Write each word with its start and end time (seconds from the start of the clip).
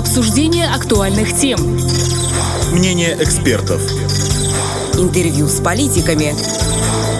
Обсуждение 0.00 0.66
актуальных 0.66 1.36
тем. 1.36 1.60
Мнение 2.72 3.18
экспертов. 3.20 3.82
Интервью 4.94 5.46
с 5.46 5.60
политиками. 5.60 6.32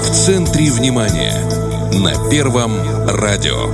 В 0.03 0.11
центре 0.11 0.71
внимания. 0.71 1.35
На 1.93 2.31
Первом 2.31 2.73
радио. 3.07 3.67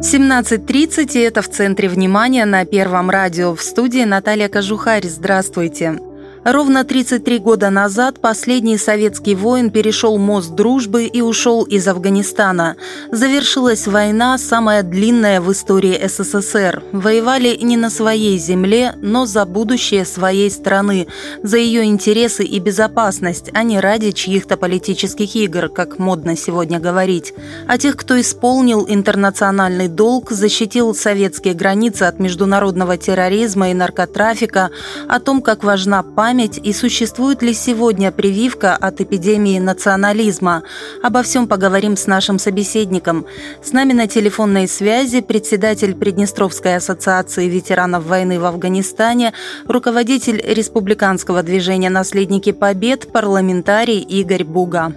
17.30, 0.00 1.12
и 1.12 1.20
это 1.20 1.42
в 1.42 1.48
центре 1.48 1.88
внимания 1.88 2.44
на 2.44 2.64
Первом 2.64 3.08
радио. 3.08 3.54
В 3.54 3.62
студии 3.62 4.02
Наталья 4.02 4.48
Кожухарь. 4.48 5.06
Здравствуйте. 5.06 6.00
Ровно 6.44 6.84
33 6.84 7.38
года 7.38 7.68
назад 7.68 8.18
последний 8.18 8.78
советский 8.78 9.34
воин 9.34 9.70
перешел 9.70 10.16
мост 10.16 10.54
дружбы 10.54 11.04
и 11.04 11.20
ушел 11.20 11.64
из 11.64 11.86
Афганистана. 11.86 12.76
Завершилась 13.12 13.86
война, 13.86 14.38
самая 14.38 14.82
длинная 14.82 15.42
в 15.42 15.52
истории 15.52 16.00
СССР. 16.02 16.82
Воевали 16.92 17.58
не 17.60 17.76
на 17.76 17.90
своей 17.90 18.38
земле, 18.38 18.94
но 19.02 19.26
за 19.26 19.44
будущее 19.44 20.06
своей 20.06 20.50
страны, 20.50 21.08
за 21.42 21.58
ее 21.58 21.84
интересы 21.84 22.44
и 22.44 22.58
безопасность, 22.58 23.50
а 23.52 23.62
не 23.62 23.78
ради 23.78 24.12
чьих-то 24.12 24.56
политических 24.56 25.36
игр, 25.36 25.68
как 25.68 25.98
модно 25.98 26.36
сегодня 26.36 26.80
говорить. 26.80 27.34
А 27.68 27.76
тех, 27.76 27.96
кто 27.96 28.18
исполнил 28.18 28.86
интернациональный 28.88 29.88
долг, 29.88 30.30
защитил 30.30 30.94
советские 30.94 31.52
границы 31.52 32.04
от 32.04 32.18
международного 32.18 32.96
терроризма 32.96 33.70
и 33.70 33.74
наркотрафика, 33.74 34.70
о 35.06 35.20
том, 35.20 35.42
как 35.42 35.64
важна 35.64 36.02
память 36.02 36.29
память 36.30 36.60
и 36.62 36.72
существует 36.72 37.42
ли 37.42 37.52
сегодня 37.52 38.12
прививка 38.12 38.76
от 38.76 39.00
эпидемии 39.00 39.58
национализма. 39.58 40.62
Обо 41.02 41.24
всем 41.24 41.48
поговорим 41.48 41.96
с 41.96 42.06
нашим 42.06 42.38
собеседником. 42.38 43.26
С 43.64 43.72
нами 43.72 43.94
на 43.94 44.06
телефонной 44.06 44.68
связи 44.68 45.22
председатель 45.22 45.96
Приднестровской 45.96 46.76
ассоциации 46.76 47.48
ветеранов 47.48 48.04
войны 48.04 48.38
в 48.38 48.44
Афганистане, 48.44 49.32
руководитель 49.66 50.40
республиканского 50.46 51.42
движения 51.42 51.90
«Наследники 51.90 52.52
Побед», 52.52 53.10
парламентарий 53.10 53.98
Игорь 53.98 54.44
Буга. 54.44 54.92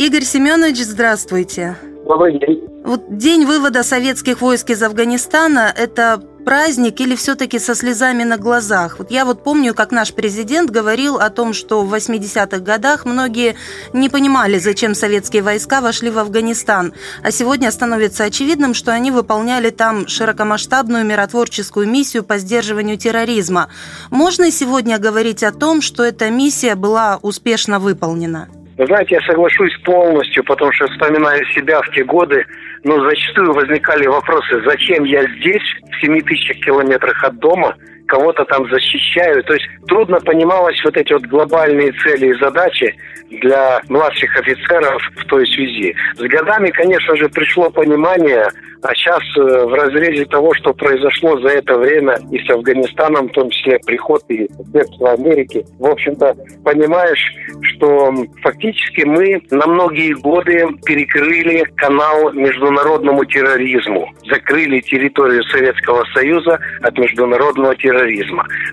Игорь 0.00 0.24
Семенович, 0.24 0.82
здравствуйте. 0.82 1.76
Добрый 2.04 2.40
день. 2.40 2.64
Вот 2.84 3.16
день 3.16 3.46
вывода 3.46 3.84
советских 3.84 4.40
войск 4.40 4.70
из 4.70 4.82
Афганистана– 4.82 5.72
это 5.76 6.20
праздник 6.44 7.00
или 7.00 7.16
все-таки 7.16 7.58
со 7.58 7.74
слезами 7.74 8.22
на 8.22 8.36
глазах? 8.36 8.98
Вот 8.98 9.10
я 9.10 9.24
вот 9.24 9.42
помню, 9.42 9.74
как 9.74 9.90
наш 9.90 10.12
президент 10.14 10.70
говорил 10.70 11.16
о 11.16 11.30
том, 11.30 11.52
что 11.52 11.82
в 11.82 11.94
80-х 11.94 12.58
годах 12.58 13.04
многие 13.04 13.56
не 13.92 14.08
понимали, 14.08 14.58
зачем 14.58 14.94
советские 14.94 15.42
войска 15.42 15.80
вошли 15.80 16.10
в 16.10 16.18
Афганистан, 16.18 16.92
а 17.22 17.30
сегодня 17.30 17.70
становится 17.70 18.24
очевидным, 18.24 18.74
что 18.74 18.92
они 18.92 19.10
выполняли 19.10 19.70
там 19.70 20.06
широкомасштабную 20.06 21.04
миротворческую 21.04 21.88
миссию 21.88 22.22
по 22.22 22.38
сдерживанию 22.38 22.98
терроризма. 22.98 23.70
Можно 24.10 24.50
сегодня 24.50 24.98
говорить 24.98 25.42
о 25.42 25.52
том, 25.52 25.80
что 25.80 26.04
эта 26.04 26.30
миссия 26.30 26.74
была 26.74 27.18
успешно 27.22 27.78
выполнена? 27.78 28.48
Вы 28.76 28.86
знаете, 28.86 29.14
я 29.14 29.20
соглашусь 29.20 29.72
полностью, 29.84 30.42
потому 30.44 30.72
что 30.72 30.86
вспоминаю 30.88 31.44
себя 31.54 31.80
в 31.80 31.90
те 31.94 32.02
годы, 32.02 32.44
но 32.84 33.02
зачастую 33.02 33.52
возникали 33.52 34.06
вопросы, 34.06 34.62
зачем 34.64 35.04
я 35.04 35.22
здесь, 35.36 35.62
в 35.90 36.00
7 36.00 36.20
тысячах 36.20 36.58
километрах 36.58 37.24
от 37.24 37.38
дома, 37.38 37.74
кого-то 38.06 38.44
там 38.44 38.68
защищаю. 38.70 39.42
То 39.44 39.54
есть 39.54 39.66
трудно 39.86 40.20
понималось 40.20 40.80
вот 40.84 40.96
эти 40.96 41.12
вот 41.12 41.22
глобальные 41.22 41.92
цели 42.02 42.28
и 42.28 42.38
задачи 42.38 42.94
для 43.30 43.80
младших 43.88 44.36
офицеров 44.38 45.02
в 45.16 45.24
той 45.26 45.46
связи. 45.46 45.94
С 46.16 46.20
годами, 46.20 46.70
конечно 46.70 47.16
же, 47.16 47.28
пришло 47.28 47.70
понимание, 47.70 48.48
а 48.82 48.94
сейчас 48.94 49.22
э, 49.36 49.40
в 49.40 49.72
разрезе 49.72 50.24
того, 50.26 50.52
что 50.54 50.74
произошло 50.74 51.40
за 51.40 51.48
это 51.48 51.78
время 51.78 52.18
и 52.30 52.38
с 52.38 52.50
Афганистаном, 52.50 53.28
в 53.28 53.32
том 53.32 53.50
числе 53.50 53.78
приход 53.86 54.22
и 54.28 54.46
бегство 54.66 55.12
Америки, 55.12 55.64
в 55.78 55.86
общем-то, 55.86 56.36
понимаешь, 56.64 57.34
что 57.62 58.12
фактически 58.42 59.04
мы 59.04 59.40
на 59.50 59.66
многие 59.66 60.12
годы 60.14 60.66
перекрыли 60.84 61.64
канал 61.76 62.32
международному 62.32 63.24
терроризму, 63.24 64.12
закрыли 64.28 64.80
территорию 64.80 65.42
Советского 65.44 66.04
Союза 66.14 66.58
от 66.82 66.98
международного 66.98 67.74
терроризма, 67.76 67.93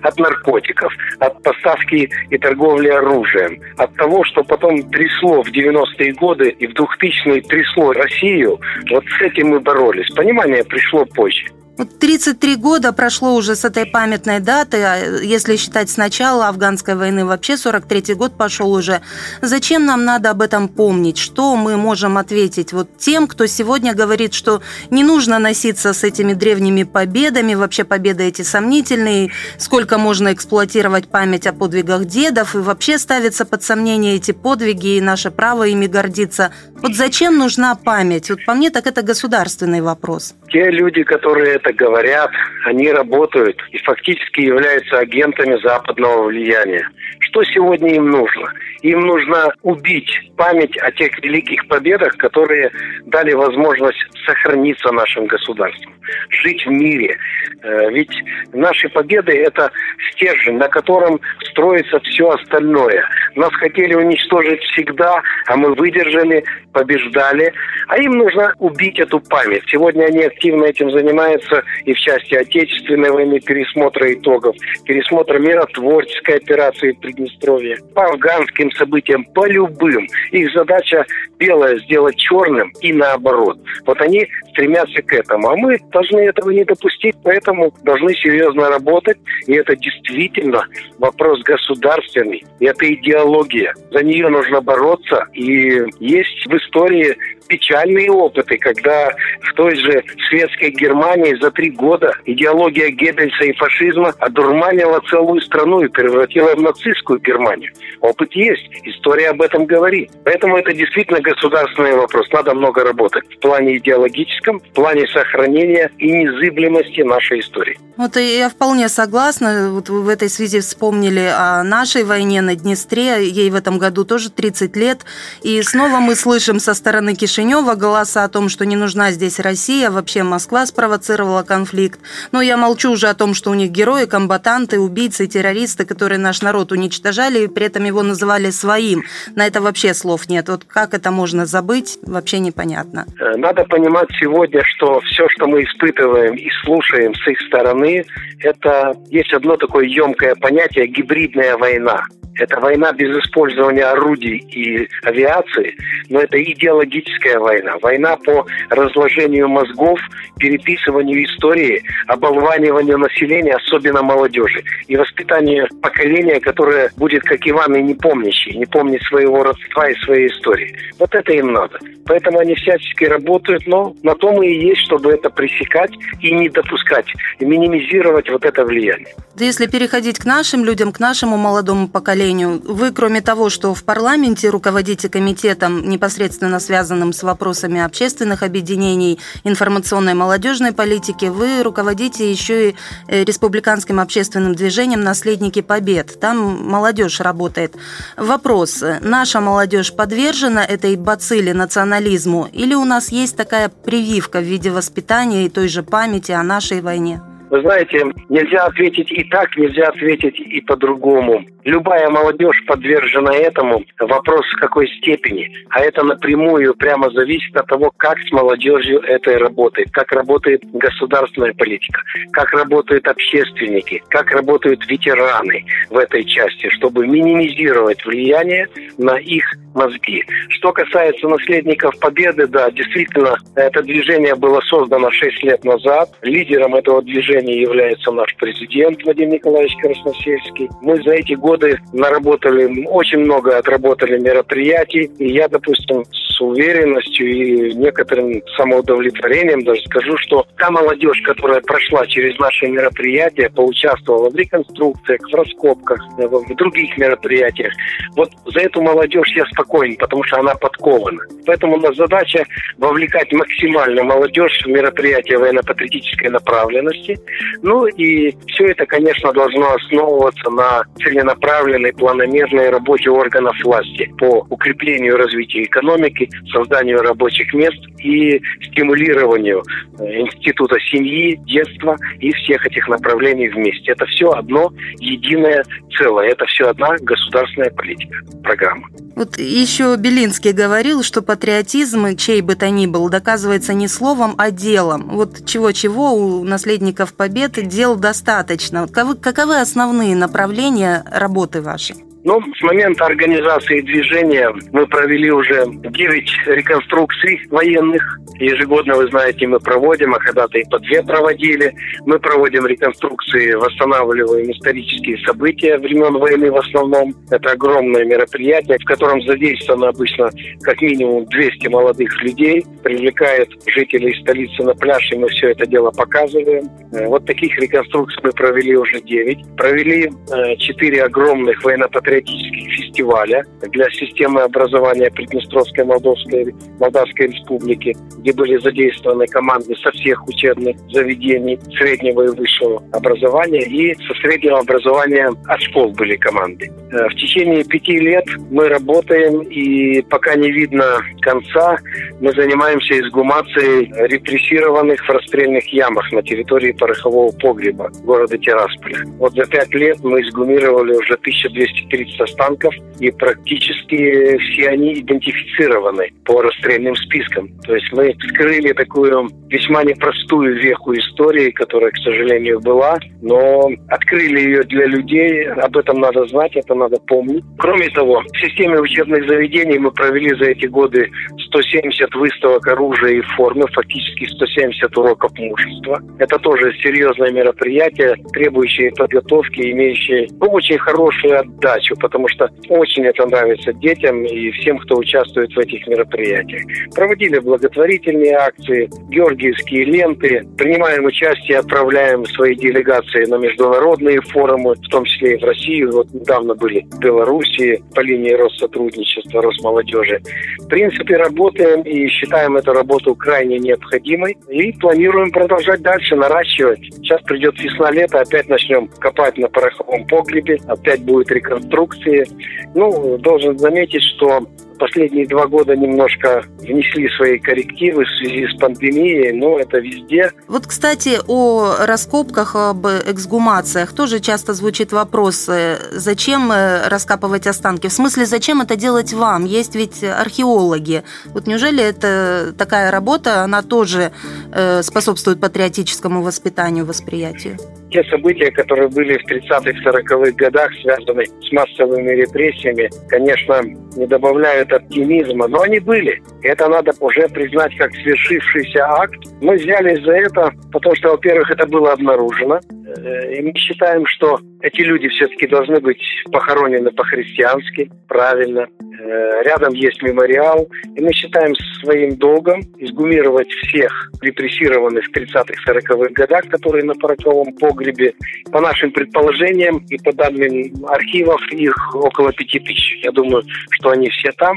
от 0.02 0.18
наркотиков, 0.18 0.92
от 1.18 1.42
поставки 1.42 2.08
и 2.30 2.38
торговли 2.38 2.88
оружием, 2.88 3.60
от 3.76 3.94
того, 3.96 4.24
что 4.24 4.42
потом 4.44 4.82
трясло 4.90 5.42
в 5.42 5.48
90-е 5.48 6.12
годы 6.14 6.48
и 6.50 6.66
в 6.66 6.72
2000-е 6.72 7.42
трясло 7.42 7.92
Россию, 7.92 8.60
вот 8.90 9.04
с 9.18 9.22
этим 9.22 9.48
мы 9.48 9.60
боролись. 9.60 10.10
Понимание 10.14 10.64
пришло 10.64 11.04
позже. 11.04 11.46
33 11.84 12.56
года 12.56 12.92
прошло 12.92 13.34
уже 13.34 13.56
с 13.56 13.64
этой 13.64 13.86
памятной 13.86 14.40
даты, 14.40 14.82
а 14.82 14.96
если 15.22 15.56
считать 15.56 15.90
с 15.90 15.96
начала 15.96 16.48
афганской 16.48 16.94
войны, 16.94 17.24
вообще 17.24 17.56
43 17.56 18.14
год 18.14 18.36
пошел 18.36 18.72
уже. 18.72 19.00
Зачем 19.40 19.84
нам 19.84 20.04
надо 20.04 20.30
об 20.30 20.42
этом 20.42 20.68
помнить? 20.68 21.18
Что 21.18 21.56
мы 21.56 21.76
можем 21.76 22.18
ответить 22.18 22.72
вот 22.72 22.98
тем, 22.98 23.26
кто 23.26 23.46
сегодня 23.46 23.94
говорит, 23.94 24.34
что 24.34 24.62
не 24.90 25.04
нужно 25.04 25.38
носиться 25.38 25.92
с 25.92 26.04
этими 26.04 26.32
древними 26.32 26.84
победами, 26.84 27.54
вообще 27.54 27.84
победы 27.84 28.24
эти 28.24 28.42
сомнительные, 28.42 29.30
сколько 29.58 29.98
можно 29.98 30.32
эксплуатировать 30.32 31.08
память 31.08 31.46
о 31.46 31.52
подвигах 31.52 32.04
дедов, 32.06 32.54
и 32.54 32.58
вообще 32.58 32.98
ставится 32.98 33.44
под 33.44 33.62
сомнение 33.62 34.16
эти 34.16 34.32
подвиги 34.32 34.96
и 34.96 35.00
наше 35.00 35.30
право 35.30 35.66
ими 35.66 35.86
гордиться. 35.86 36.52
Вот 36.74 36.94
зачем 36.94 37.38
нужна 37.38 37.74
память? 37.74 38.30
Вот 38.30 38.44
по 38.44 38.54
мне 38.54 38.70
так 38.70 38.86
это 38.86 39.02
государственный 39.02 39.80
вопрос. 39.80 40.34
Те 40.50 40.70
люди, 40.70 41.02
которые 41.02 41.54
это 41.54 41.71
говорят, 41.72 42.30
они 42.64 42.90
работают 42.90 43.60
и 43.70 43.78
фактически 43.78 44.40
являются 44.40 44.98
агентами 44.98 45.60
западного 45.62 46.24
влияния. 46.24 46.88
Что 47.20 47.42
сегодня 47.44 47.94
им 47.94 48.10
нужно? 48.10 48.52
Им 48.82 49.00
нужно 49.00 49.52
убить 49.62 50.10
память 50.36 50.76
о 50.78 50.90
тех 50.90 51.16
великих 51.22 51.66
победах, 51.68 52.16
которые 52.16 52.70
дали 53.06 53.32
возможность 53.32 53.98
сохраниться 54.26 54.90
нашим 54.92 55.26
государством, 55.26 55.94
жить 56.30 56.66
в 56.66 56.70
мире. 56.70 57.16
Э, 57.62 57.90
ведь 57.90 58.12
наши 58.52 58.88
победы– 58.88 59.32
это 59.46 59.70
стержень, 60.12 60.58
на 60.58 60.68
котором 60.68 61.20
строится 61.50 62.00
все 62.00 62.30
остальное. 62.30 63.04
Нас 63.36 63.52
хотели 63.54 63.94
уничтожить 63.94 64.62
всегда, 64.62 65.22
а 65.46 65.56
мы 65.56 65.74
выдержали, 65.74 66.44
побеждали. 66.72 67.52
А 67.88 67.98
им 67.98 68.12
нужно 68.12 68.54
убить 68.58 68.98
эту 68.98 69.20
память. 69.20 69.62
Сегодня 69.68 70.06
они 70.06 70.24
активно 70.24 70.64
этим 70.64 70.90
занимаются 70.90 71.62
и 71.84 71.92
в 71.92 71.98
части 71.98 72.34
Отечественной 72.34 73.10
войны, 73.10 73.40
пересмотра 73.40 74.12
итогов, 74.12 74.56
пересмотра 74.84 75.38
миротворческой 75.38 76.36
операции 76.36 76.92
в 76.92 77.00
Приднестровье, 77.00 77.78
по 77.94 78.06
афганским 78.06 78.71
событиям, 78.76 79.24
по 79.34 79.46
любым. 79.46 80.06
Их 80.30 80.52
задача 80.52 81.04
белое 81.38 81.78
сделать 81.78 82.16
черным 82.16 82.72
и 82.80 82.92
наоборот. 82.92 83.58
Вот 83.86 84.00
они 84.00 84.26
стремятся 84.50 85.02
к 85.02 85.12
этому. 85.12 85.50
А 85.50 85.56
мы 85.56 85.78
должны 85.90 86.20
этого 86.20 86.50
не 86.50 86.64
допустить, 86.64 87.16
поэтому 87.22 87.72
должны 87.82 88.14
серьезно 88.14 88.68
работать. 88.68 89.18
И 89.46 89.54
это 89.54 89.74
действительно 89.76 90.64
вопрос 90.98 91.42
государственный. 91.42 92.44
И 92.60 92.64
это 92.64 92.92
идеология. 92.94 93.74
За 93.90 94.02
нее 94.02 94.28
нужно 94.28 94.60
бороться. 94.60 95.26
И 95.32 95.82
есть 96.00 96.46
в 96.46 96.56
истории 96.56 97.16
печальные 97.48 98.10
опыты, 98.10 98.56
когда 98.56 99.10
в 99.42 99.52
той 99.54 99.76
же 99.76 100.02
светской 100.28 100.70
Германии 100.70 101.38
за 101.40 101.50
три 101.50 101.70
года 101.70 102.14
идеология 102.24 102.90
Геббельса 102.90 103.44
и 103.44 103.52
фашизма 103.52 104.14
одурманила 104.18 105.00
целую 105.10 105.40
страну 105.42 105.82
и 105.82 105.88
превратила 105.88 106.54
в 106.54 106.62
нацистскую 106.62 107.20
Германию. 107.20 107.70
Опыт 108.00 108.32
есть, 108.32 108.61
история 108.84 109.30
об 109.30 109.42
этом 109.42 109.66
говорит. 109.66 110.10
Поэтому 110.24 110.56
это 110.56 110.72
действительно 110.72 111.20
государственный 111.20 111.94
вопрос. 111.94 112.26
Надо 112.32 112.54
много 112.54 112.84
работать 112.84 113.24
в 113.34 113.38
плане 113.38 113.78
идеологическом, 113.78 114.60
в 114.60 114.72
плане 114.74 115.06
сохранения 115.08 115.90
и 115.98 116.10
незыблемости 116.10 117.00
нашей 117.02 117.40
истории. 117.40 117.78
Вот 117.96 118.16
я 118.16 118.48
вполне 118.48 118.88
согласна. 118.88 119.70
Вот 119.70 119.88
в 119.88 120.08
этой 120.08 120.28
связи 120.28 120.60
вспомнили 120.60 121.30
о 121.32 121.62
нашей 121.62 122.04
войне 122.04 122.40
на 122.40 122.56
Днестре. 122.56 123.28
Ей 123.28 123.50
в 123.50 123.54
этом 123.54 123.78
году 123.78 124.04
тоже 124.04 124.30
30 124.30 124.76
лет. 124.76 125.00
И 125.42 125.60
снова 125.62 125.98
мы 125.98 126.14
слышим 126.16 126.58
со 126.58 126.74
стороны 126.74 127.14
Кишинева 127.14 127.74
голоса 127.74 128.24
о 128.24 128.28
том, 128.28 128.48
что 128.48 128.64
не 128.64 128.76
нужна 128.76 129.12
здесь 129.12 129.38
Россия. 129.38 129.90
Вообще 129.90 130.22
Москва 130.22 130.64
спровоцировала 130.66 131.42
конфликт. 131.42 132.00
Но 132.32 132.40
я 132.40 132.56
молчу 132.56 132.92
уже 132.92 133.08
о 133.08 133.14
том, 133.14 133.34
что 133.34 133.50
у 133.50 133.54
них 133.54 133.70
герои, 133.70 134.06
комбатанты, 134.06 134.80
убийцы, 134.80 135.26
террористы, 135.26 135.84
которые 135.84 136.18
наш 136.18 136.42
народ 136.42 136.72
уничтожали, 136.72 137.44
и 137.44 137.48
при 137.48 137.66
этом 137.66 137.84
его 137.84 138.02
называли 138.02 138.50
своим. 138.52 139.02
На 139.34 139.46
это 139.46 139.60
вообще 139.60 139.94
слов 139.94 140.28
нет. 140.28 140.48
Вот 140.48 140.64
как 140.64 140.94
это 140.94 141.10
можно 141.10 141.46
забыть, 141.46 141.98
вообще 142.02 142.38
непонятно. 142.38 143.06
Э, 143.18 143.36
надо 143.36 143.64
понимать 143.64 144.08
сегодня, 144.20 144.62
что 144.64 145.00
все, 145.00 145.28
что 145.28 145.46
мы 145.46 145.64
испытываем 145.64 146.34
и 146.34 146.48
слушаем 146.64 147.14
с 147.14 147.26
их 147.28 147.40
стороны, 147.40 148.04
это 148.40 148.94
есть 149.10 149.32
одно 149.32 149.56
такое 149.56 149.86
емкое 149.86 150.34
понятие– 150.34 150.86
гибридная 150.88 151.56
война. 151.56 152.04
Это 152.36 152.60
война 152.60 152.92
без 152.92 153.16
использования 153.18 153.84
орудий 153.84 154.38
и 154.38 154.88
авиации, 155.02 155.76
но 156.08 156.20
это 156.20 156.42
идеологическая 156.42 157.38
война. 157.38 157.76
Война 157.82 158.16
по 158.16 158.46
разложению 158.70 159.48
мозгов, 159.48 160.00
переписыванию 160.38 161.24
истории, 161.24 161.82
оболваниванию 162.06 162.98
населения, 162.98 163.54
особенно 163.54 164.02
молодежи, 164.02 164.62
и 164.86 164.96
воспитанию 164.96 165.68
поколения, 165.82 166.40
которое 166.40 166.90
будет, 166.96 167.22
как 167.22 167.46
Иван, 167.46 167.76
и 167.76 167.82
не 167.82 167.94
помнящий, 167.94 168.56
не 168.56 168.66
помнит 168.66 169.02
своего 169.02 169.42
родства 169.42 169.88
и 169.88 169.94
своей 169.96 170.28
истории. 170.28 170.74
Вот 170.98 171.14
это 171.14 171.32
им 171.32 171.52
надо. 171.52 171.78
Поэтому 172.06 172.38
они 172.38 172.54
всячески 172.54 173.04
работают, 173.04 173.66
но 173.66 173.94
на 174.02 174.14
то 174.14 174.32
мы 174.32 174.46
и 174.46 174.68
есть, 174.68 174.82
чтобы 174.86 175.12
это 175.12 175.30
пресекать 175.30 175.92
и 176.20 176.32
не 176.32 176.48
допускать, 176.48 177.06
и 177.38 177.44
минимизировать 177.44 178.28
вот 178.30 178.44
это 178.44 178.64
влияние. 178.64 179.14
Если 179.36 179.66
переходить 179.66 180.18
к 180.18 180.24
нашим 180.24 180.64
людям, 180.64 180.92
к 180.92 181.00
нашему 181.00 181.36
молодому 181.36 181.88
поколению, 181.88 182.21
вы, 182.64 182.92
кроме 182.92 183.20
того, 183.20 183.50
что 183.50 183.74
в 183.74 183.84
парламенте 183.84 184.50
руководите 184.50 185.08
комитетом, 185.08 185.88
непосредственно 185.88 186.60
связанным 186.60 187.12
с 187.12 187.22
вопросами 187.22 187.80
общественных 187.80 188.42
объединений, 188.42 189.18
информационной 189.44 190.14
молодежной 190.14 190.72
политики, 190.72 191.26
вы 191.26 191.62
руководите 191.62 192.30
еще 192.30 192.70
и 192.70 192.74
э, 193.08 193.24
республиканским 193.24 194.00
общественным 194.00 194.54
движением 194.54 195.00
«Наследники 195.00 195.62
Побед». 195.62 196.20
Там 196.20 196.68
молодежь 196.68 197.20
работает. 197.20 197.74
Вопрос. 198.16 198.84
Наша 199.00 199.40
молодежь 199.40 199.92
подвержена 199.92 200.64
этой 200.64 200.96
бацилле 200.96 201.54
национализму 201.54 202.48
или 202.52 202.74
у 202.74 202.84
нас 202.84 203.10
есть 203.10 203.36
такая 203.36 203.68
прививка 203.68 204.40
в 204.40 204.44
виде 204.44 204.70
воспитания 204.70 205.46
и 205.46 205.48
той 205.48 205.68
же 205.68 205.82
памяти 205.82 206.32
о 206.32 206.42
нашей 206.42 206.80
войне? 206.80 207.20
Вы 207.52 207.60
знаете, 207.60 208.06
нельзя 208.30 208.64
ответить 208.64 209.12
и 209.12 209.24
так, 209.24 209.54
нельзя 209.58 209.88
ответить 209.88 210.40
и 210.40 210.62
по-другому. 210.62 211.44
Любая 211.64 212.08
молодежь 212.08 212.64
подвержена 212.66 213.34
этому. 213.34 213.84
Вопрос 214.00 214.46
в 214.46 214.58
какой 214.58 214.88
степени. 214.88 215.52
А 215.68 215.80
это 215.80 216.02
напрямую 216.02 216.74
прямо 216.74 217.10
зависит 217.10 217.54
от 217.54 217.66
того, 217.66 217.92
как 217.98 218.18
с 218.20 218.32
молодежью 218.32 219.00
это 219.00 219.38
работает, 219.38 219.90
как 219.92 220.10
работает 220.12 220.62
государственная 220.72 221.52
политика, 221.52 222.00
как 222.32 222.52
работают 222.52 223.06
общественники, 223.06 224.02
как 224.08 224.30
работают 224.30 224.88
ветераны 224.88 225.66
в 225.90 225.98
этой 225.98 226.24
части, 226.24 226.70
чтобы 226.70 227.06
минимизировать 227.06 228.02
влияние 228.06 228.66
на 228.96 229.18
их 229.18 229.44
мозги. 229.74 230.24
Что 230.48 230.72
касается 230.72 231.28
наследников 231.28 231.98
Победы, 232.00 232.46
да, 232.46 232.70
действительно, 232.70 233.36
это 233.56 233.82
движение 233.82 234.34
было 234.34 234.60
создано 234.62 235.10
6 235.10 235.42
лет 235.44 235.64
назад. 235.64 236.10
Лидером 236.22 236.74
этого 236.74 237.02
движения 237.02 237.41
является 237.50 238.10
наш 238.12 238.34
президент 238.36 239.02
Владимир 239.04 239.34
Николаевич 239.34 239.74
Красносельский. 239.80 240.68
Мы 240.80 241.02
за 241.02 241.12
эти 241.12 241.34
годы 241.34 241.78
наработали, 241.92 242.86
очень 242.86 243.20
много 243.20 243.56
отработали 243.58 244.18
мероприятий. 244.18 245.10
И 245.18 245.32
я, 245.32 245.48
допустим, 245.48 246.04
с 246.04 246.31
уверенностью 246.40 247.30
и 247.30 247.74
некоторым 247.74 248.42
самоудовлетворением 248.56 249.64
даже 249.64 249.82
скажу, 249.82 250.16
что 250.18 250.46
та 250.56 250.70
молодежь, 250.70 251.20
которая 251.22 251.60
прошла 251.60 252.06
через 252.06 252.38
наши 252.38 252.66
мероприятия, 252.66 253.50
поучаствовала 253.50 254.30
в 254.30 254.36
реконструкциях, 254.36 255.20
в 255.20 255.34
раскопках, 255.34 256.00
в 256.18 256.54
других 256.54 256.96
мероприятиях, 256.96 257.72
вот 258.16 258.30
за 258.46 258.60
эту 258.60 258.82
молодежь 258.82 259.32
я 259.34 259.44
спокоен, 259.46 259.96
потому 259.96 260.22
что 260.24 260.40
она 260.40 260.54
подкована. 260.54 261.20
Поэтому 261.46 261.76
у 261.76 261.80
нас 261.80 261.96
задача 261.96 262.44
вовлекать 262.78 263.32
максимально 263.32 264.02
молодежь 264.04 264.62
в 264.64 264.68
мероприятия 264.68 265.38
военно-патриотической 265.38 266.30
направленности. 266.30 267.18
Ну 267.62 267.86
и 267.86 268.34
все 268.48 268.66
это, 268.66 268.86
конечно, 268.86 269.32
должно 269.32 269.74
основываться 269.74 270.50
на 270.50 270.84
целенаправленной, 271.02 271.92
планомерной 271.92 272.70
работе 272.70 273.10
органов 273.10 273.56
власти 273.64 274.12
по 274.18 274.46
укреплению 274.50 275.14
и 275.14 275.16
развитию 275.16 275.64
экономики, 275.64 276.21
созданию 276.52 276.98
рабочих 277.00 277.52
мест 277.54 277.78
и 277.98 278.40
стимулированию 278.66 279.62
э, 279.98 280.20
института 280.20 280.76
семьи, 280.90 281.36
детства 281.46 281.96
и 282.18 282.32
всех 282.32 282.66
этих 282.66 282.88
направлений 282.88 283.48
вместе. 283.48 283.92
Это 283.92 284.06
все 284.06 284.30
одно 284.30 284.72
единое 284.98 285.64
целое. 285.96 286.28
Это 286.28 286.44
все 286.46 286.68
одна 286.68 286.96
государственная 287.00 287.70
политика, 287.70 288.16
программа. 288.42 288.88
Вот 289.14 289.38
еще 289.38 289.94
Белинский 289.96 290.52
говорил, 290.52 291.02
что 291.02 291.22
патриотизм, 291.22 292.16
чей 292.16 292.40
бы 292.40 292.54
то 292.54 292.70
ни 292.70 292.86
был, 292.86 293.08
доказывается 293.08 293.74
не 293.74 293.88
словом, 293.88 294.34
а 294.38 294.50
делом. 294.50 295.10
Вот 295.10 295.44
чего-чего 295.46 296.14
у 296.14 296.44
наследников 296.44 297.14
Победы 297.14 297.62
дел 297.62 297.96
достаточно. 297.96 298.88
Каковы 298.88 299.60
основные 299.60 300.16
направления 300.16 301.04
работы 301.10 301.60
вашей? 301.60 302.11
Ну, 302.24 302.40
с 302.56 302.62
момента 302.62 303.04
организации 303.04 303.80
движения 303.80 304.48
мы 304.70 304.86
провели 304.86 305.32
уже 305.32 305.64
9 305.66 306.30
реконструкций 306.46 307.40
военных. 307.50 308.00
Ежегодно, 308.38 308.94
вы 308.94 309.08
знаете, 309.08 309.46
мы 309.46 309.58
проводим, 309.58 310.14
а 310.14 310.18
когда-то 310.18 310.58
и 310.58 310.64
по 310.70 310.78
две 310.78 311.02
проводили. 311.02 311.72
Мы 312.06 312.20
проводим 312.20 312.66
реконструкции, 312.66 313.52
восстанавливаем 313.54 314.50
исторические 314.52 315.18
события 315.26 315.78
времен 315.78 316.14
войны 316.14 316.50
в 316.50 316.56
основном. 316.56 317.12
Это 317.30 317.52
огромное 317.52 318.04
мероприятие, 318.04 318.78
в 318.78 318.84
котором 318.84 319.20
задействовано 319.22 319.88
обычно 319.88 320.30
как 320.62 320.80
минимум 320.80 321.24
200 321.26 321.66
молодых 321.68 322.22
людей. 322.22 322.64
Привлекает 322.84 323.48
жителей 323.66 324.14
столицы 324.22 324.62
на 324.62 324.74
пляж, 324.74 325.10
и 325.10 325.16
мы 325.16 325.28
все 325.28 325.50
это 325.50 325.66
дело 325.66 325.90
показываем. 325.90 326.68
Э, 326.92 327.06
вот 327.06 327.26
таких 327.26 327.56
реконструкций 327.58 328.20
мы 328.22 328.30
провели 328.30 328.76
уже 328.76 329.00
9. 329.00 329.56
Провели 329.56 330.10
4 330.58 330.98
э, 330.98 331.02
огромных 331.02 331.62
военно-патриотических 331.64 332.11
патриотических 332.12 332.72
фестиваля 332.72 333.44
для 333.62 333.88
системы 333.90 334.42
образования 334.42 335.10
Приднестровской 335.10 335.84
Молдовской, 335.84 336.54
Молдавской 336.78 337.28
Республики, 337.28 337.96
где 338.18 338.32
были 338.32 338.58
задействованы 338.58 339.26
команды 339.26 339.74
со 339.76 339.90
всех 339.92 340.26
учебных 340.28 340.76
заведений 340.90 341.58
среднего 341.78 342.22
и 342.24 342.28
высшего 342.28 342.82
образования 342.92 343.62
и 343.62 343.94
со 343.94 344.14
среднего 344.20 344.58
образования 344.58 345.30
от 345.46 345.60
школ 345.62 345.92
были 345.92 346.16
команды. 346.16 346.70
Э, 346.92 347.08
в 347.08 347.14
течение 347.14 347.64
пяти 347.64 347.98
лет 347.98 348.24
мы 348.50 348.68
работаем, 348.68 349.40
и 349.42 350.02
пока 350.02 350.34
не 350.34 350.50
видно 350.50 350.84
конца, 351.20 351.78
мы 352.20 352.32
занимаемся 352.32 353.00
изгумацией 353.00 353.90
репрессированных 354.08 355.02
в 355.02 355.08
расстрельных 355.08 355.66
ямах 355.72 356.10
на 356.12 356.22
территории 356.22 356.72
порохового 356.72 357.32
погреба 357.32 357.90
города 358.04 358.36
Тирасполя. 358.36 359.04
Вот 359.18 359.32
за 359.34 359.46
пять 359.46 359.72
лет 359.74 359.98
мы 360.02 360.20
изгумировали 360.20 360.94
уже 360.94 361.14
1230 361.14 362.01
30 362.04 362.20
останков, 362.20 362.74
и 362.98 363.10
практически 363.10 364.36
все 364.38 364.68
они 364.68 365.00
идентифицированы 365.00 366.10
по 366.24 366.42
расстрельным 366.42 366.94
спискам. 366.96 367.48
То 367.66 367.74
есть 367.74 367.92
мы 367.92 368.14
скрыли 368.28 368.72
такую 368.72 369.28
весьма 369.48 369.84
непростую 369.84 370.60
веху 370.60 370.94
истории, 370.94 371.50
которая, 371.50 371.90
к 371.90 371.96
сожалению, 371.98 372.60
была, 372.60 372.98
но 373.20 373.68
открыли 373.88 374.40
ее 374.40 374.62
для 374.64 374.86
людей. 374.86 375.46
Об 375.48 375.76
этом 375.76 376.00
надо 376.00 376.26
знать, 376.26 376.56
это 376.56 376.74
надо 376.74 376.98
помнить. 377.06 377.44
Кроме 377.58 377.88
того, 377.90 378.22
в 378.22 378.38
системе 378.40 378.80
учебных 378.80 379.28
заведений 379.28 379.78
мы 379.78 379.90
провели 379.90 380.34
за 380.34 380.50
эти 380.50 380.66
годы 380.66 381.10
170 381.46 382.14
выставок 382.14 382.66
оружия 382.66 383.18
и 383.18 383.20
формы, 383.36 383.66
фактически 383.72 384.26
170 384.26 384.96
уроков 384.96 385.32
мужества. 385.38 386.00
Это 386.18 386.38
тоже 386.38 386.72
серьезное 386.82 387.30
мероприятие, 387.30 388.16
требующее 388.32 388.90
подготовки, 388.92 389.60
имеющее 389.60 390.28
очень 390.40 390.78
хорошую 390.78 391.40
отдачу 391.40 391.91
хочу, 391.92 391.96
потому 392.00 392.28
что 392.28 392.48
очень 392.68 393.04
это 393.04 393.26
нравится 393.26 393.72
детям 393.72 394.24
и 394.24 394.50
всем, 394.52 394.78
кто 394.78 394.96
участвует 394.96 395.52
в 395.52 395.58
этих 395.58 395.86
мероприятиях. 395.86 396.62
Проводили 396.94 397.38
благотворительные 397.38 398.34
акции, 398.34 398.88
георгиевские 399.08 399.84
ленты, 399.84 400.42
принимаем 400.56 401.04
участие, 401.04 401.58
отправляем 401.58 402.24
свои 402.26 402.54
делегации 402.54 403.24
на 403.26 403.36
международные 403.36 404.20
форумы, 404.20 404.74
в 404.74 404.88
том 404.88 405.04
числе 405.04 405.34
и 405.34 405.38
в 405.38 405.44
Россию. 405.44 405.92
Вот 405.92 406.12
недавно 406.12 406.54
были 406.54 406.86
в 406.90 406.98
Белоруссии 406.98 407.82
по 407.94 408.00
линии 408.00 408.32
Россотрудничества, 408.32 409.42
Росмолодежи. 409.42 410.20
В 410.58 410.68
принципе, 410.68 411.16
работаем 411.16 411.82
и 411.82 412.08
считаем 412.08 412.56
эту 412.56 412.72
работу 412.72 413.14
крайне 413.14 413.58
необходимой 413.58 414.36
и 414.48 414.72
планируем 414.72 415.30
продолжать 415.30 415.82
дальше, 415.82 416.16
наращивать. 416.16 416.80
Сейчас 416.96 417.20
придет 417.22 417.58
весна-лето, 417.60 418.20
опять 418.20 418.48
начнем 418.48 418.88
копать 418.98 419.36
на 419.38 419.48
пороховом 419.48 420.06
погребе, 420.06 420.58
опять 420.66 421.02
будет 421.02 421.30
реконструкция 421.30 421.81
инструкции. 421.82 422.26
Ну, 422.74 423.18
должен 423.18 423.58
заметить, 423.58 424.02
что 424.14 424.40
последние 424.82 425.28
два 425.28 425.46
года 425.46 425.76
немножко 425.76 426.42
внесли 426.58 427.08
свои 427.16 427.38
коррективы 427.38 428.04
в 428.04 428.08
связи 428.18 428.48
с 428.48 428.58
пандемией, 428.58 429.30
но 429.30 429.60
это 429.60 429.78
везде. 429.78 430.32
Вот, 430.48 430.66
кстати, 430.66 431.20
о 431.28 431.86
раскопках, 431.86 432.56
об 432.56 432.84
эксгумациях 432.88 433.92
тоже 433.92 434.18
часто 434.18 434.54
звучит 434.54 434.90
вопрос, 434.90 435.48
э, 435.48 435.78
зачем 435.92 436.50
э, 436.50 436.88
раскапывать 436.88 437.46
останки? 437.46 437.86
В 437.86 437.92
смысле, 437.92 438.26
зачем 438.26 438.60
это 438.60 438.74
делать 438.74 439.12
вам? 439.12 439.44
Есть 439.44 439.76
ведь 439.76 440.02
археологи. 440.02 441.04
Вот 441.26 441.46
неужели 441.46 441.80
это 441.80 442.52
такая 442.58 442.90
работа, 442.90 443.42
она 443.44 443.62
тоже 443.62 444.10
э, 444.52 444.82
способствует 444.82 445.40
патриотическому 445.40 446.22
воспитанию, 446.22 446.84
восприятию? 446.84 447.56
те 447.92 448.02
события, 448.04 448.50
которые 448.50 448.88
были 448.88 449.18
в 449.18 449.30
30-х, 449.30 449.90
40-х 449.90 450.32
годах, 450.32 450.70
связанные 450.82 451.26
с 451.26 451.52
массовыми 451.52 452.10
репрессиями, 452.10 452.90
конечно, 453.08 453.62
не 453.96 454.06
добавляют 454.06 454.72
оптимизма, 454.72 455.48
но 455.48 455.62
они 455.62 455.78
были. 455.80 456.22
Это 456.42 456.68
надо 456.68 456.92
уже 457.00 457.28
признать 457.28 457.76
как 457.76 457.92
свершившийся 457.94 458.84
акт. 458.86 459.18
Мы 459.40 459.56
взялись 459.56 460.02
за 460.04 460.12
это, 460.12 460.52
потому 460.70 460.94
что, 460.96 461.10
во-первых, 461.10 461.50
это 461.50 461.66
было 461.66 461.92
обнаружено. 461.92 462.60
Э, 462.96 463.34
и 463.34 463.42
мы 463.42 463.52
считаем, 463.54 464.06
что 464.06 464.38
эти 464.60 464.80
люди 464.80 465.08
все-таки 465.08 465.46
должны 465.46 465.80
быть 465.80 466.02
похоронены 466.30 466.90
по-христиански, 466.90 467.90
правильно. 468.08 468.66
Э, 469.12 469.42
рядом 469.42 469.74
есть 469.74 470.02
мемориал. 470.02 470.68
И 470.96 471.00
мы 471.00 471.12
считаем 471.12 471.54
своим 471.82 472.16
долгом 472.16 472.60
изгумировать 472.78 473.50
всех 473.50 474.10
репрессированных 474.22 475.04
в 475.04 475.12
30-х, 475.12 475.54
40-х 475.66 476.12
годах, 476.14 476.48
которые 476.48 476.84
на 476.84 476.94
пороховом 476.94 477.52
погребе. 477.54 478.14
По 478.50 478.60
нашим 478.60 478.90
предположениям 478.92 479.84
и 479.90 479.98
по 479.98 480.12
данным 480.12 480.72
архивов, 480.86 481.40
их 481.52 481.94
около 481.94 482.32
пяти 482.32 482.58
тысяч. 482.60 483.00
Я 483.04 483.10
думаю, 483.12 483.42
что 483.70 483.90
они 483.90 484.08
все 484.08 484.32
там 484.32 484.56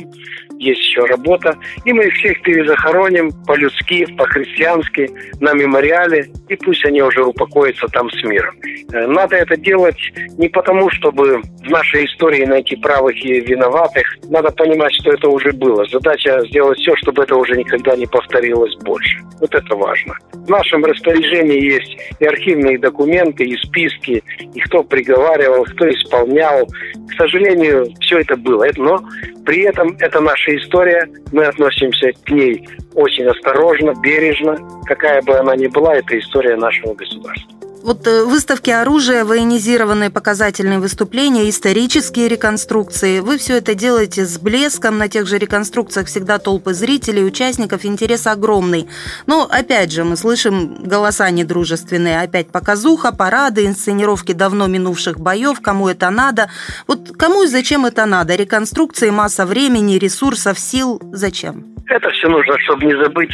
есть 0.60 0.80
еще 0.80 1.06
работа. 1.06 1.58
И 1.84 1.92
мы 1.92 2.06
их 2.06 2.14
всех 2.14 2.42
перезахороним 2.42 3.32
по-людски, 3.46 4.06
по-христиански, 4.16 5.10
на 5.42 5.54
мемориале, 5.54 6.30
и 6.48 6.56
пусть 6.56 6.86
они 6.86 7.02
уже 7.02 7.24
упокоятся 7.24 7.88
там 7.88 8.10
с 8.10 8.24
миром. 8.24 8.56
Э, 8.94 9.08
надо 9.08 9.36
это 9.36 9.58
делать 9.58 10.00
не 10.38 10.48
потому, 10.48 10.90
чтобы 10.92 11.42
в 11.42 11.70
нашей 11.70 12.06
истории 12.06 12.46
найти 12.46 12.76
правых 12.76 13.16
и 13.24 13.42
виноватых. 13.42 14.06
Надо 14.30 14.45
понимать, 14.52 14.94
что 14.96 15.12
это 15.12 15.30
уже 15.30 15.52
было. 15.52 15.86
Задача 15.92 16.42
сделать 16.48 16.78
все, 16.80 16.96
чтобы 16.98 17.24
это 17.24 17.36
уже 17.36 17.56
никогда 17.56 17.96
не 17.96 18.06
повторилось 18.06 18.76
больше. 18.78 19.20
Вот 19.40 19.54
это 19.54 19.76
важно. 19.76 20.14
В 20.34 20.50
нашем 20.50 20.86
распоряжении 20.86 21.62
есть 21.62 21.98
и 22.20 22.26
архивные 22.26 22.78
документы, 22.78 23.44
и 23.44 23.58
списки, 23.58 24.24
и 24.54 24.60
кто 24.62 24.84
приговаривал, 24.84 25.64
кто 25.66 25.90
исполнял. 25.90 26.66
К 26.66 27.14
сожалению, 27.18 27.88
все 28.02 28.20
это 28.20 28.36
было. 28.36 28.66
Но 28.78 29.02
при 29.46 29.62
этом 29.62 29.96
это 30.00 30.20
наша 30.22 30.56
история, 30.56 31.08
мы 31.32 31.46
относимся 31.46 32.12
к 32.26 32.30
ней 32.30 32.68
очень 32.94 33.26
осторожно, 33.26 33.94
бережно. 34.02 34.58
Какая 34.86 35.22
бы 35.22 35.38
она 35.38 35.56
ни 35.56 35.68
была, 35.68 35.96
это 35.96 36.18
история 36.18 36.56
нашего 36.56 36.94
государства. 36.94 37.55
Вот 37.86 38.08
э, 38.08 38.24
выставки 38.24 38.72
оружия, 38.72 39.24
военизированные 39.24 40.10
показательные 40.10 40.80
выступления, 40.80 41.48
исторические 41.48 42.28
реконструкции. 42.28 43.20
Вы 43.20 43.38
все 43.38 43.58
это 43.58 43.76
делаете 43.76 44.26
с 44.26 44.40
блеском. 44.40 44.98
На 44.98 45.08
тех 45.08 45.28
же 45.28 45.38
реконструкциях 45.38 46.08
всегда 46.08 46.40
толпы 46.40 46.74
зрителей, 46.74 47.24
участников. 47.24 47.86
Интерес 47.86 48.26
огромный. 48.26 48.88
Но, 49.28 49.48
опять 49.48 49.92
же, 49.92 50.04
мы 50.04 50.18
слышим 50.18 50.84
голоса 50.84 51.30
недружественные. 51.30 52.22
Опять 52.22 52.48
показуха, 52.48 53.12
парады, 53.12 53.68
инсценировки 53.68 54.32
давно 54.32 54.66
минувших 54.66 55.20
боев. 55.20 55.62
Кому 55.62 55.88
это 55.88 56.10
надо? 56.10 56.50
Вот 56.88 57.16
кому 57.16 57.44
и 57.44 57.48
зачем 57.48 57.86
это 57.86 58.08
надо? 58.08 58.34
Реконструкции, 58.34 59.12
масса 59.12 59.46
времени, 59.46 60.00
ресурсов, 60.00 60.58
сил. 60.58 61.00
Зачем? 61.14 61.75
Это 61.88 62.10
все 62.10 62.28
нужно, 62.28 62.58
чтобы 62.60 62.86
не 62.86 62.96
забыть 62.96 63.32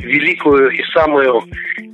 великую 0.00 0.70
и 0.70 0.82
самую 0.92 1.42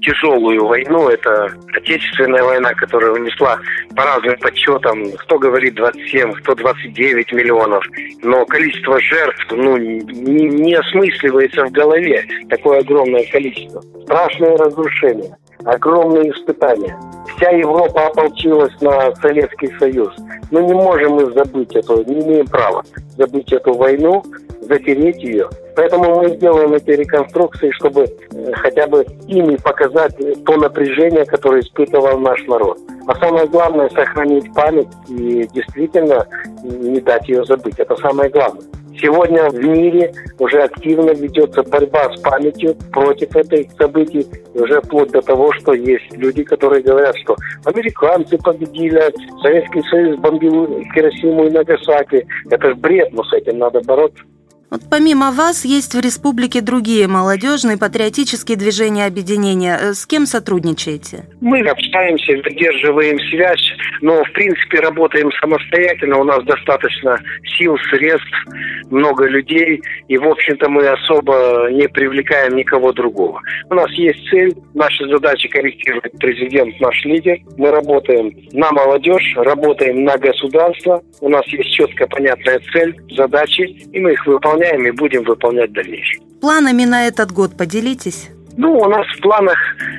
тяжелую 0.03 0.67
войну. 0.67 1.09
Это 1.09 1.49
Отечественная 1.77 2.43
война, 2.43 2.75
которая 2.75 3.13
унесла 3.13 3.59
по 3.95 4.05
разным 4.05 4.37
подсчетам, 4.39 5.13
кто 5.19 5.39
говорит 5.39 5.75
27, 5.77 6.33
кто 6.33 6.55
29 6.55 7.33
миллионов. 7.33 7.85
Но 8.23 8.45
количество 8.47 9.01
жертв 9.01 9.47
ну, 9.53 9.77
не, 9.77 10.49
не 10.49 10.75
осмысливается 10.75 11.65
в 11.67 11.73
голове. 11.73 12.25
Такое 12.49 12.81
огромное 12.81 13.25
количество. 13.31 13.81
Страшное 14.03 14.57
разрушение, 14.57 15.37
огромные 15.65 16.33
испытания. 16.33 16.99
Вся 17.37 17.51
Европа 17.51 18.07
ополчилась 18.07 18.79
на 18.81 19.15
Советский 19.17 19.73
Союз. 19.79 20.13
Но 20.51 20.61
не 20.61 20.75
можем 20.75 21.13
мы 21.13 21.27
забыть 21.33 21.75
это, 21.77 21.95
не 22.05 22.21
имеем 22.21 22.47
права 22.47 22.83
забыть 23.17 23.53
эту 23.53 23.75
войну, 23.75 24.25
затереть 24.61 25.23
ее. 25.23 25.49
Поэтому 25.77 26.21
мы 26.21 26.37
делаем 26.37 26.75
эти 26.75 26.91
реконструкции, 26.91 27.71
чтобы 27.73 28.05
э, 28.05 28.53
хотя 28.55 28.87
бы 28.87 29.05
ими 29.27 29.57
показать 29.57 30.17
то 30.45 30.57
напряжение, 30.57 31.25
которое 31.25 31.63
испытывал 31.63 32.19
наш 32.19 32.45
народ. 32.47 32.79
А 33.07 33.15
самое 33.17 33.47
главное– 33.47 33.89
сохранить 33.95 34.53
память 34.55 34.89
и 35.09 35.49
действительно 35.55 36.27
не 36.63 37.01
дать 37.01 37.29
ее 37.29 37.45
забыть. 37.45 37.79
Это 37.79 37.97
самое 37.97 38.31
главное. 38.31 38.65
Сегодня 39.01 39.49
в 39.49 39.55
мире 39.55 40.13
уже 40.39 40.63
активно 40.63 41.11
ведется 41.11 41.63
борьба 41.63 42.13
с 42.13 42.21
памятью 42.21 42.75
против 42.93 43.35
этих 43.35 43.73
событий. 43.79 44.27
Уже 44.55 44.81
вплоть 44.83 45.11
до 45.11 45.23
того, 45.23 45.53
что 45.53 45.73
есть 45.73 46.13
люди, 46.13 46.43
которые 46.43 46.83
говорят, 46.83 47.17
что 47.23 47.37
американцы 47.65 48.37
победили, 48.37 49.03
Советский 49.43 49.83
Союз 49.89 50.19
бомбил 50.19 50.83
Хиросиму 50.93 51.47
и 51.47 51.51
Нагасаки. 51.51 52.27
Это 52.51 52.69
же 52.69 52.75
бред, 52.75 53.13
но 53.13 53.25
с 53.25 53.33
этим 53.33 53.59
надо 53.59 53.81
бороться. 53.81 54.23
Вот 54.71 54.83
помимо 54.89 55.33
вас 55.33 55.65
есть 55.65 55.97
в 55.97 56.01
республике 56.01 56.61
другие 56.61 57.09
молодежные 57.09 57.77
патриотические 57.77 58.57
движения 58.57 59.05
объединения. 59.05 59.77
Э, 59.77 59.95
с 59.95 60.07
кем 60.07 60.27
сотрудничаете? 60.27 61.25
Мы 61.41 61.61
общаемся, 61.63 62.39
поддерживаем 62.41 63.19
связь, 63.31 63.73
но 64.01 64.23
в 64.23 64.33
принципе 64.33 64.79
работаем 64.79 65.29
самостоятельно. 65.41 66.19
У 66.19 66.25
нас 66.25 66.45
достаточно 66.45 67.19
сил, 67.59 67.77
средств, 67.91 68.47
много 68.91 69.27
людей, 69.27 69.83
и 70.07 70.17
в 70.17 70.29
общем-то 70.29 70.69
мы 70.69 70.87
особо 70.87 71.69
не 71.73 71.89
привлекаем 71.89 72.55
никого 72.55 72.93
другого. 72.93 73.41
У 73.71 73.75
нас 73.75 73.91
есть 73.95 74.25
цель, 74.31 74.55
наша 74.75 75.09
задача 75.09 75.49
корректировать 75.49 76.13
президент, 76.21 76.79
наш 76.79 77.05
лидер. 77.05 77.39
Мы 77.57 77.73
работаем 77.73 78.33
на 78.53 78.71
молодежь, 78.71 79.35
работаем 79.35 80.05
на 80.05 80.17
государство. 80.17 81.03
У 81.21 81.29
нас 81.29 81.45
есть 81.49 81.73
четкая 81.73 82.07
понятная 82.07 82.61
цель, 82.73 82.95
задачи, 83.17 83.63
и 83.63 83.99
мы 83.99 84.13
их 84.13 84.25
выполняем 84.27 84.60
выполняем 84.61 84.87
и 84.87 84.91
будем 84.91 85.25
выполнять 85.25 85.71
в 85.71 85.73
дальнейшем. 85.73 86.23
Планами 86.41 86.85
на 86.85 87.07
этот 87.07 87.33
год 87.33 87.57
поделитесь. 87.57 88.29
Ну, 88.61 88.75
у 88.75 88.89
нас 88.89 89.07
в 89.07 89.21
планах, 89.23 89.57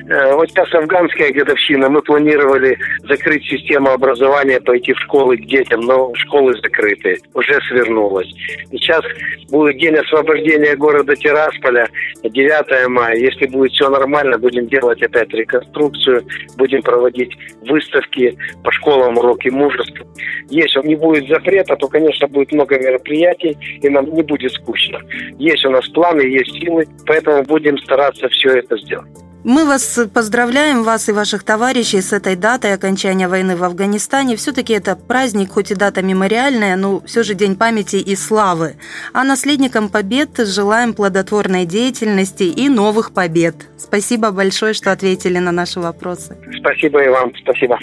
э, 0.08 0.34
вот 0.34 0.48
сейчас 0.48 0.72
афганская 0.72 1.32
годовщина, 1.32 1.88
мы 1.88 2.00
планировали 2.00 2.78
закрыть 3.08 3.44
систему 3.46 3.90
образования, 3.90 4.60
пойти 4.60 4.92
в 4.92 5.00
школы 5.00 5.36
к 5.36 5.46
детям, 5.46 5.80
но 5.80 6.14
школы 6.14 6.54
закрыты, 6.62 7.18
уже 7.34 7.60
свернулась. 7.68 8.28
Сейчас 8.70 9.02
будет 9.50 9.78
день 9.78 9.96
освобождения 9.96 10.76
города 10.76 11.16
Тирасполя, 11.16 11.88
9 12.22 12.88
мая. 12.88 13.16
Если 13.16 13.46
будет 13.46 13.72
все 13.72 13.90
нормально, 13.90 14.38
будем 14.38 14.68
делать 14.68 15.02
опять 15.02 15.34
реконструкцию, 15.34 16.22
будем 16.56 16.82
проводить 16.82 17.36
выставки 17.62 18.38
по 18.62 18.70
школам 18.70 19.18
уроки 19.18 19.48
мужества. 19.48 20.06
Если 20.50 20.86
не 20.86 20.94
будет 20.94 21.26
запрета, 21.26 21.74
то, 21.74 21.88
конечно, 21.88 22.28
будет 22.28 22.52
много 22.52 22.78
мероприятий, 22.78 23.58
и 23.82 23.88
нам 23.88 24.12
не 24.14 24.22
будет 24.22 24.52
скучно. 24.52 25.00
Есть 25.38 25.64
у 25.64 25.70
нас 25.70 25.88
планы, 25.88 26.20
есть 26.20 26.52
силы, 26.60 26.86
поэтому 27.06 27.42
будем 27.42 27.76
стараться 27.78 28.28
все 28.52 28.58
это 28.58 28.76
сделать. 28.78 29.10
Мы 29.44 29.64
вас 29.64 29.98
поздравляем, 30.14 30.84
вас 30.84 31.08
и 31.08 31.12
ваших 31.12 31.42
товарищей 31.42 32.00
с 32.00 32.12
этой 32.12 32.36
датой 32.36 32.74
окончания 32.74 33.26
войны 33.26 33.56
в 33.56 33.64
Афганистане. 33.64 34.36
Все-таки 34.36 34.72
это 34.72 34.94
праздник, 34.94 35.50
хоть 35.50 35.72
и 35.72 35.74
дата 35.74 36.00
мемориальная, 36.00 36.76
но 36.76 37.00
все 37.00 37.24
же 37.24 37.34
день 37.34 37.56
памяти 37.56 37.96
и 37.96 38.14
славы. 38.14 38.76
А 39.12 39.24
наследникам 39.24 39.88
побед 39.88 40.38
желаем 40.38 40.94
плодотворной 40.94 41.64
деятельности 41.64 42.44
и 42.44 42.68
новых 42.68 43.12
побед. 43.12 43.56
Спасибо 43.76 44.30
большое, 44.30 44.74
что 44.74 44.92
ответили 44.92 45.38
на 45.38 45.50
наши 45.50 45.80
вопросы. 45.80 46.36
Спасибо 46.60 47.02
и 47.02 47.08
вам. 47.08 47.32
Спасибо. 47.42 47.80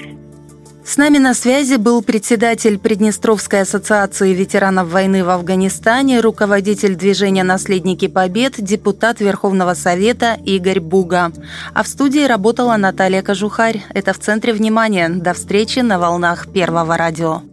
С 0.90 0.98
нами 0.98 1.20
на 1.20 1.36
связи 1.36 1.76
был 1.76 2.02
председатель 2.02 2.80
Приднестровской 2.80 3.62
ассоциации 3.62 4.34
ветеранов 4.34 4.90
войны 4.90 5.24
в 5.24 5.30
Афганистане, 5.30 6.20
руководитель 6.20 6.96
движения 6.96 7.44
«Наследники 7.44 8.08
Побед», 8.08 8.56
депутат 8.58 9.20
Верховного 9.20 9.76
Совета 9.76 10.36
Игорь 10.44 10.80
Буга. 10.80 11.32
А 11.76 11.84
в 11.84 11.88
студии 11.88 12.26
работала 12.26 12.76
Наталья 12.76 13.22
Кожухарь. 13.22 13.84
Это 13.94 14.14
в 14.14 14.18
центре 14.18 14.52
внимания. 14.52 15.10
До 15.10 15.36
встречи 15.36 15.78
на 15.78 16.00
волнах 16.00 16.48
Первого 16.52 16.98
радио. 16.98 17.44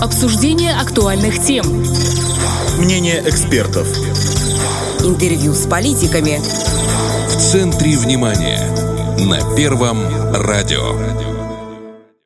Обсуждение 0.00 0.74
актуальных 0.74 1.42
тем. 1.44 1.66
Мнение 2.78 3.20
экспертов. 3.26 3.88
Интервью 5.00 5.52
с 5.52 5.66
политиками. 5.66 6.38
В 6.38 7.36
центре 7.36 7.96
внимания. 7.96 8.60
На 9.26 9.56
Первом 9.56 9.98
радио. 10.32 11.33